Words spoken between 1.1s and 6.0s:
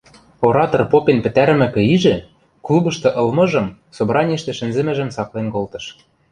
пӹтӓрӹмӹкӹ ижӹ, клубышты ылмыжым, собраниӹштӹ шӹнзӹмӹжӹм цаклен колтыш.